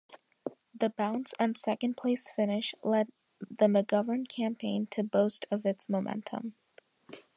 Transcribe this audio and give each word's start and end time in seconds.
The 0.73 0.89
bounce 0.89 1.35
and 1.39 1.55
second-place 1.55 2.31
finish 2.35 2.73
led 2.83 3.09
the 3.39 3.67
McGovern 3.67 4.27
campaign 4.27 4.87
to 4.89 5.03
boast 5.03 5.45
of 5.51 5.63
its 5.63 5.89
momentum. 5.89 6.55